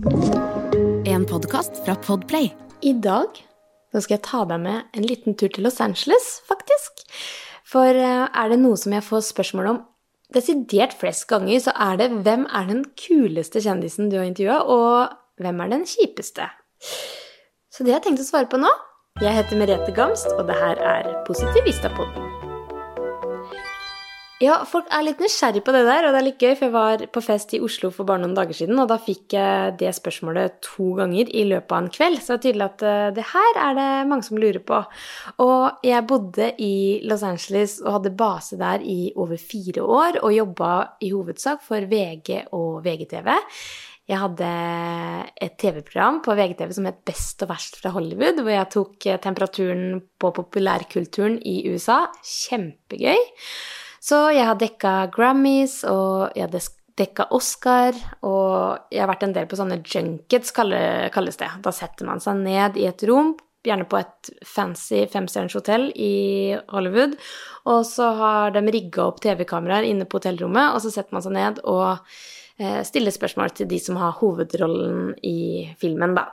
[0.00, 2.46] En podkast fra Podplay.
[2.80, 3.36] I dag
[3.92, 7.04] skal jeg ta deg med en liten tur til Los Angeles, faktisk.
[7.68, 9.82] For eh, er det noe som jeg får spørsmål om
[10.32, 15.44] desidert flest ganger, så er det hvem er den kuleste kjendisen du har intervjua, og
[15.44, 16.48] hvem er den kjipeste?
[17.68, 18.72] Så det har jeg tenkt å svare på nå.
[19.20, 22.39] Jeg heter Merete Gamst, og det her er Positivistapodden.
[24.40, 26.72] Ja, folk er litt nysgjerrig på det der, og det er litt gøy, for jeg
[26.72, 29.90] var på fest i Oslo for bare noen dager siden, og da fikk jeg det
[29.92, 33.26] spørsmålet to ganger i løpet av en kveld, så det er tydelig at eh, det
[33.34, 34.78] her er det mange som lurer på.
[35.44, 36.76] Og jeg bodde i
[37.10, 40.70] Los Angeles og hadde base der i over fire år, og jobba
[41.04, 43.28] i hovedsak for VG og VGTV.
[44.08, 44.54] Jeg hadde
[45.36, 50.00] et TV-program på VGTV som het Best og verst fra Hollywood, hvor jeg tok temperaturen
[50.16, 52.06] på populærkulturen i USA.
[52.24, 53.20] Kjempegøy.
[54.00, 59.36] Så jeg har dekka Grammys, og jeg har dekka Oscar, og jeg har vært en
[59.36, 61.50] del på sånne junkets, kalles det.
[61.64, 63.34] Da setter man seg ned i et rom,
[63.66, 67.16] gjerne på et fancy femstjerners hotell i Hollywood,
[67.68, 71.36] og så har de rigga opp TV-kameraer inne på hotellrommet, og så setter man seg
[71.36, 71.90] ned og
[72.56, 76.30] eh, stiller spørsmål til de som har hovedrollen i filmen, da.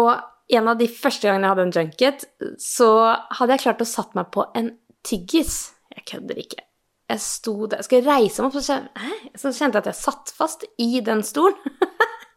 [0.00, 0.14] Og
[0.52, 2.28] en av de første gangene jeg hadde en junket,
[2.60, 2.90] så
[3.36, 4.74] hadde jeg klart å satt meg på en
[5.04, 5.64] tyggis.
[5.92, 6.71] Jeg kødder ikke
[7.12, 10.66] jeg sto der Jeg skulle reise meg opp, så kjente jeg at jeg satt fast
[10.80, 11.56] i den stolen.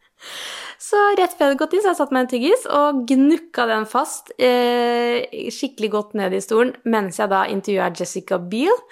[0.87, 3.67] så rett før jeg hadde gått inn, så jeg satt meg en tyggis og gnukka
[3.71, 8.83] den fast eh, skikkelig godt ned i stolen mens jeg da intervjua Jessica Biel.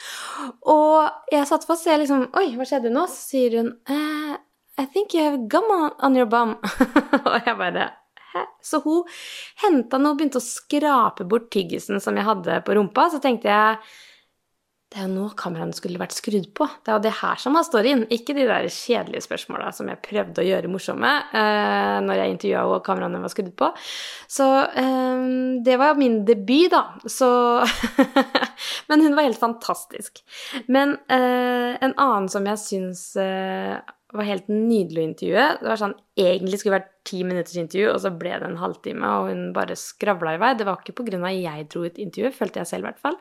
[0.71, 3.07] Og jeg satt fast, så jeg liksom Oi, hva skjedde nå?
[3.11, 4.37] Så sier hun eh,
[4.81, 6.57] I think you have gum on your bum.
[7.27, 7.91] og jeg bare?
[8.65, 9.03] Så hun
[9.61, 13.05] henta noe og begynte å skrape bort tyggisen som jeg hadde på rumpa.
[13.13, 13.77] Så tenkte jeg
[14.93, 16.67] det er jo nå kameraene skulle vært skrudd på.
[16.85, 20.01] Det er jo det her som har storyen, ikke de der kjedelige spørsmåla som jeg
[20.05, 23.71] prøvde å gjøre morsomme eh, når jeg intervjua og kameraene var skrudd på.
[24.29, 24.47] Så
[24.83, 25.25] eh,
[25.65, 26.83] det var min debut, da.
[27.09, 27.31] Så
[28.91, 30.21] Men hun var helt fantastisk.
[30.69, 33.81] Men eh, en annen som jeg syns eh,
[34.13, 35.43] det var helt nydelig å intervjue.
[35.57, 38.59] Det var sånn, Egentlig skulle det vært ti minutters intervju, og så ble det en
[38.61, 40.51] halvtime, og hun bare skravla i vei.
[40.59, 41.31] Det var ikke pga.
[41.33, 43.17] jeg dro ut intervjuet, følte jeg selv i hvert fall.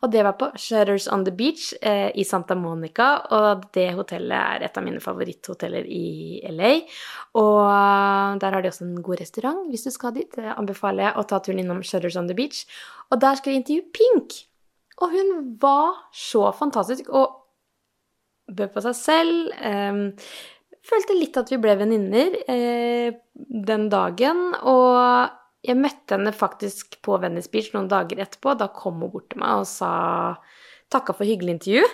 [0.00, 4.32] Og det var på Shutters on the Beach eh, i Santa Monica, og det hotellet
[4.32, 6.72] er et av mine favoritthoteller i LA.
[7.36, 10.32] Og der har de også en god restaurant, hvis du skal dit.
[10.32, 12.64] Det anbefaler jeg å ta turen innom Shutters on the Beach.
[13.12, 14.40] Og der skal jeg intervjue Pink.
[15.04, 17.12] Og hun var så fantastisk.
[17.12, 17.39] og
[18.56, 19.52] bød på seg selv.
[19.56, 20.00] Eh,
[20.90, 23.12] følte litt at vi ble venninner eh,
[23.70, 24.50] den dagen.
[24.68, 28.56] Og jeg møtte henne faktisk på Venice Beach noen dager etterpå.
[28.58, 29.92] Da kom hun bort til meg og sa
[30.90, 31.84] takka for hyggelig intervju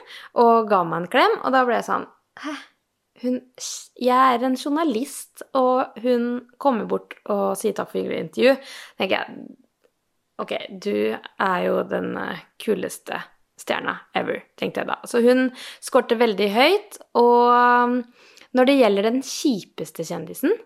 [0.40, 1.36] og ga meg en klem.
[1.42, 2.52] Og da ble jeg sånn Hæ?
[3.22, 3.38] Hun,
[3.96, 6.26] jeg er en journalist, og hun
[6.60, 8.52] kommer bort og sier takk for hyggelig intervju.
[8.98, 9.46] tenker jeg,
[10.36, 13.22] Ok, du er jo den eh, kuleste
[13.60, 14.98] stjerna ever, tenkte jeg da.
[15.08, 15.48] Så hun
[15.84, 16.98] skårte veldig høyt.
[17.18, 18.00] Og um,
[18.56, 20.56] når det gjelder den kjipeste kjendisen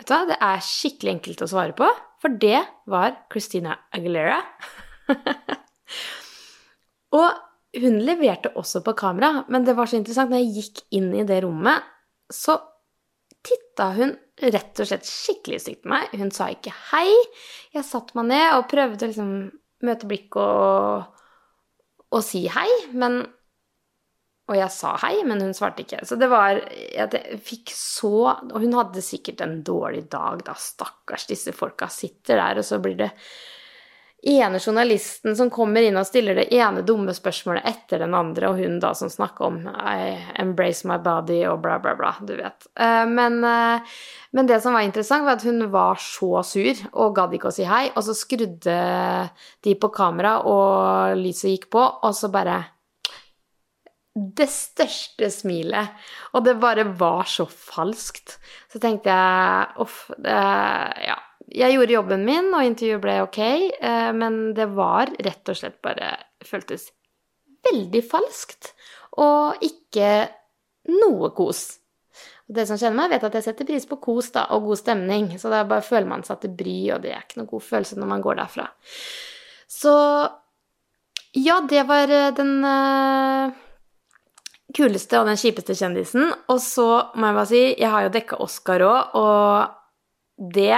[0.00, 1.84] Vet du hva, det er skikkelig enkelt å svare på,
[2.24, 4.38] for det var Christina Aguilera.
[7.20, 7.26] og
[7.76, 10.32] hun leverte også på kamera, men det var så interessant.
[10.32, 11.84] Når jeg gikk inn i det rommet,
[12.32, 12.56] så
[13.44, 16.16] titta hun rett og slett skikkelig stygt på meg.
[16.16, 17.12] Hun sa ikke hei.
[17.76, 19.34] Jeg satte meg ned og prøvde å liksom
[19.84, 21.19] møte blikk og
[22.10, 23.22] å si hei, men
[24.50, 26.00] Og jeg sa hei, men hun svarte ikke.
[26.02, 28.10] Så det var Jeg fikk så
[28.50, 30.56] Og hun hadde sikkert en dårlig dag, da.
[30.58, 33.12] Stakkars, disse folka sitter der, og så blir det
[34.22, 38.60] ene journalisten som kommer inn og stiller det ene dumme spørsmålet etter den andre, og
[38.60, 42.68] hun da som snakker om I embrace my body og bla, bla, bla, du vet.
[42.74, 43.94] Eh, men, eh,
[44.36, 47.54] men, det som var interessant, var at hun var så sur og gadd ikke å
[47.54, 48.76] si hei, og så skrudde
[49.64, 52.60] de på kamera, og lyset gikk på, og så bare
[54.20, 55.96] det største smilet.
[56.34, 58.36] Og det bare var så falskt.
[58.68, 60.36] Så tenkte jeg uff, det
[61.06, 63.40] Ja jeg gjorde jobben min, og intervjuet ble ok,
[63.80, 66.86] eh, men det var rett og slett bare Føltes
[67.68, 68.70] veldig falskt.
[69.20, 70.30] Og ikke
[70.88, 71.64] noe kos.
[72.48, 74.80] Og det som kjenner meg, vet at jeg setter pris på kos da, og god
[74.80, 75.26] stemning.
[75.38, 77.98] Så da bare føler man seg til bry, og det er ikke noe god følelse
[78.00, 78.64] når man går derfra.
[79.70, 79.96] Så
[81.36, 83.52] ja, det var eh, den uh,
[84.74, 86.32] kuleste og den kjipeste kjendisen.
[86.50, 90.74] Og så må jeg bare si, jeg har jo dekka Oscar òg, og det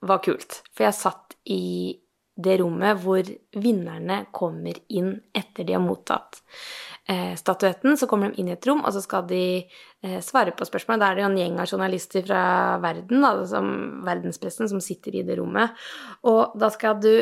[0.00, 0.60] var kult.
[0.74, 1.96] For jeg satt i
[2.36, 3.24] det rommet hvor
[3.56, 6.42] vinnerne kommer inn etter de har mottatt
[7.08, 10.52] eh, statuetten, så kommer de inn i et rom, og så skal de eh, svare
[10.56, 11.00] på spørsmål.
[11.00, 12.42] Da er det jo en gjeng av journalister fra
[12.82, 13.72] verden, da, som,
[14.06, 15.76] verdenspressen, som sitter i det rommet.
[16.28, 17.12] Og da skal du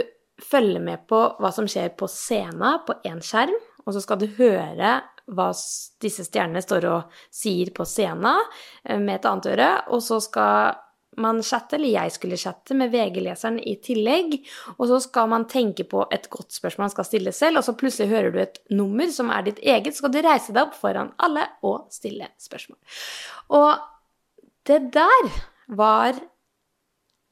[0.42, 3.54] følge med på hva som skjer på scenen på én skjerm,
[3.84, 4.96] og så skal du høre
[5.30, 5.46] hva
[6.02, 8.42] disse stjernene står og sier på scenen
[8.82, 10.80] eh, med et annet øre, og så skal
[11.20, 14.36] man chatte, eller jeg skulle chatte, med VG-leseren i tillegg.
[14.76, 17.76] Og så skal man tenke på et godt spørsmål man skal stille selv, og så
[17.78, 20.76] plutselig hører du et nummer som er ditt eget, så skal du reise deg opp
[20.78, 22.78] foran alle og stille spørsmål.
[23.56, 23.70] Og
[24.68, 25.30] det der
[25.68, 26.18] var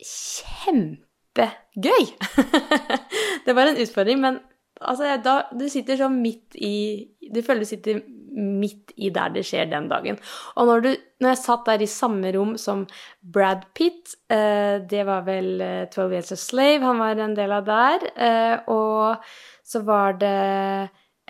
[0.03, 2.07] kjempegøy!
[3.47, 4.41] det var en utfordring, men
[4.81, 6.75] altså, da, du sitter så midt i
[7.33, 8.03] Du føler du sitter
[8.33, 10.19] midt i der det skjer den dagen.
[10.57, 10.91] Og når, du,
[11.23, 12.87] når jeg satt der i samme rom som
[13.21, 17.55] Brad Pitt, eh, det var vel eh, 12 Years a Slave, han var en del
[17.55, 19.33] av der, eh, og
[19.73, 20.37] så var det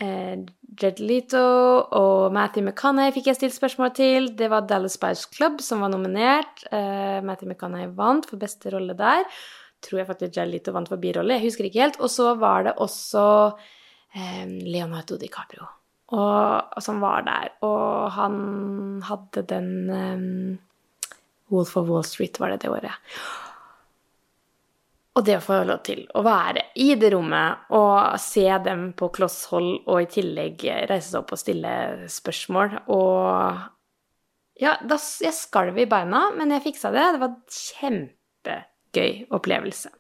[0.03, 0.45] eh,
[0.81, 4.31] Jed Lito og Matthew McCannay fikk jeg stilt spørsmål til.
[4.39, 6.65] Det var Dallas Spice Club som var nominert.
[6.73, 9.27] Eh, Matthew McCannay vant for beste rolle der.
[9.85, 12.01] Tror jeg faktisk Jed Lito vant for birolle, jeg husker ikke helt.
[12.01, 13.27] Og så var det også
[14.17, 15.69] eh, Leonardo DiCaprio
[16.13, 17.55] og, som var der.
[17.65, 18.37] Og han
[19.09, 20.59] hadde den um,
[21.53, 23.13] Wolf of Wall Street, var det det året.
[25.13, 29.11] Og det å få lov til å være i det rommet og se dem på
[29.13, 31.75] kloss hold, og i tillegg reise seg opp og stille
[32.13, 33.69] spørsmål og
[34.63, 37.05] Ja, da, jeg skalv i beina, men jeg fiksa det.
[37.15, 39.91] Det var kjempegøy opplevelse.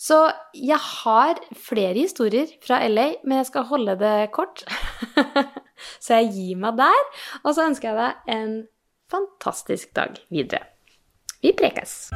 [0.00, 0.16] Så
[0.56, 4.64] jeg har flere historier fra LA, men jeg skal holde det kort.
[6.04, 7.02] så jeg gir meg der.
[7.44, 8.54] Og så ønsker jeg deg en
[9.12, 10.66] fantastisk dag videre.
[11.42, 12.12] Vi prekes!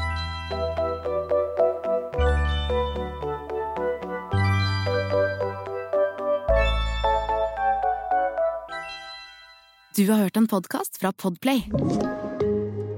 [9.97, 11.62] Du har hørt en podkast fra Podplay.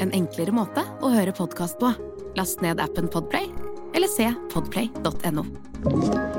[0.02, 1.92] En enklere måte å høre podkast på.
[2.34, 3.46] Last ned appen Podplay
[3.94, 6.37] eller se podplay.no.